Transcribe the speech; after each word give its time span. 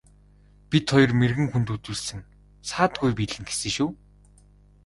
Бид 0.69 0.85
хоёр 0.93 1.11
мэргэн 1.19 1.47
хүнд 1.49 1.67
үзүүлсэн 1.75 2.21
саадгүй 2.69 3.11
биелнэ 3.17 3.45
гэсэн 3.47 3.71
шүү. 3.75 3.89